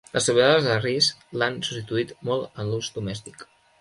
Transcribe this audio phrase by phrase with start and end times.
[0.13, 1.09] Les tovalloles de ris
[1.41, 3.51] l'han substituït molt en l'ús domèstic.